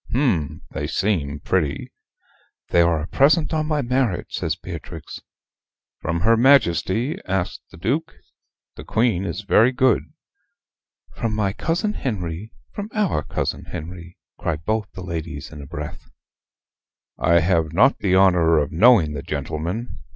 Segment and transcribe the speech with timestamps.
[0.13, 0.63] "Hm!
[0.71, 1.91] they seem pretty."
[2.69, 5.21] "They are a present on my marriage," says Beatrix.
[5.99, 8.15] "From her Majesty?" asks the Duke.
[8.77, 10.01] "The Queen is very good."
[11.13, 16.09] "From my cousin Henry from our cousin Henry" cry both the ladies in a breath.
[17.19, 19.99] "I have not the honor of knowing the gentleman.